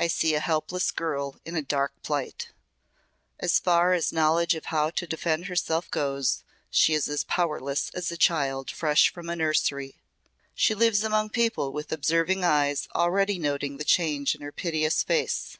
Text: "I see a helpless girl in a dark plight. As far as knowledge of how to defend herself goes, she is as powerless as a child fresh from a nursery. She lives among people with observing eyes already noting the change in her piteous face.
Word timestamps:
"I 0.00 0.08
see 0.08 0.34
a 0.34 0.40
helpless 0.40 0.90
girl 0.90 1.36
in 1.44 1.54
a 1.54 1.62
dark 1.62 1.92
plight. 2.02 2.48
As 3.38 3.60
far 3.60 3.92
as 3.92 4.12
knowledge 4.12 4.56
of 4.56 4.64
how 4.64 4.90
to 4.90 5.06
defend 5.06 5.44
herself 5.46 5.88
goes, 5.92 6.42
she 6.72 6.92
is 6.92 7.08
as 7.08 7.22
powerless 7.22 7.88
as 7.90 8.10
a 8.10 8.16
child 8.16 8.68
fresh 8.68 9.12
from 9.12 9.30
a 9.30 9.36
nursery. 9.36 9.94
She 10.56 10.74
lives 10.74 11.04
among 11.04 11.30
people 11.30 11.70
with 11.70 11.92
observing 11.92 12.42
eyes 12.42 12.88
already 12.96 13.38
noting 13.38 13.76
the 13.76 13.84
change 13.84 14.34
in 14.34 14.40
her 14.40 14.50
piteous 14.50 15.04
face. 15.04 15.56